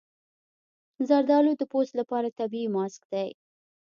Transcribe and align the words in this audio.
زردالو 1.07 1.51
د 1.57 1.61
پوست 1.71 1.93
لپاره 1.99 2.35
طبیعي 2.39 2.67
ماسک 2.75 3.01
دی. 3.13 3.29